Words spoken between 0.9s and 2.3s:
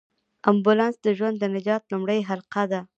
د ژوند د نجات لومړۍ